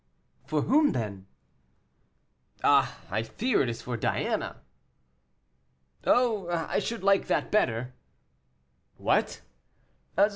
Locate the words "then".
0.93-1.27